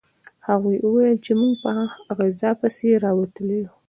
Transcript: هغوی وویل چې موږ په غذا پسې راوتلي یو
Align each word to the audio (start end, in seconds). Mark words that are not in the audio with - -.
هغوی 0.47 0.77
وویل 0.81 1.17
چې 1.25 1.31
موږ 1.39 1.53
په 1.63 1.71
غذا 2.17 2.51
پسې 2.61 2.89
راوتلي 3.05 3.57
یو 3.63 3.71